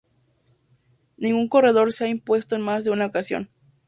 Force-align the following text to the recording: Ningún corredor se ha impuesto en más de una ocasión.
Ningún 1.17 1.47
corredor 1.47 1.93
se 1.93 2.05
ha 2.05 2.07
impuesto 2.07 2.55
en 2.55 2.63
más 2.63 2.83
de 2.83 2.89
una 2.89 3.05
ocasión. 3.05 3.49